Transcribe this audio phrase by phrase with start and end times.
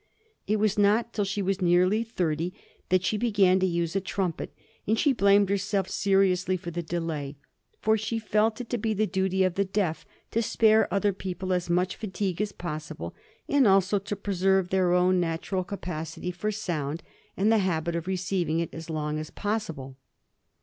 [0.47, 2.55] It was not till she was nearly thirty
[2.89, 4.51] that she began to use a trumpet,
[4.87, 7.35] and she blamed herself seriously for the delay;
[7.81, 11.53] for she felt it to be the duty of the deaf to spare other people
[11.53, 13.13] as much fatigue as possible,
[13.47, 17.03] and also to preserve their own natural capacity for sound,
[17.37, 19.97] and the habit of receiving it, as long as possible.